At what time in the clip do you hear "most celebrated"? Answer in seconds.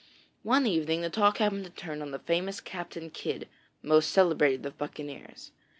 3.83-4.65